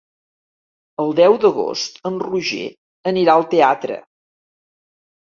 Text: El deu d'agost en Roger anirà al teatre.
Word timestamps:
El 1.01 1.11
deu 1.17 1.35
d'agost 1.43 1.99
en 2.09 2.17
Roger 2.23 2.63
anirà 3.11 3.35
al 3.41 3.45
teatre. 3.53 3.99